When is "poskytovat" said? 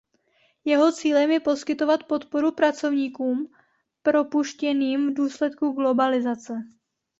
1.39-2.03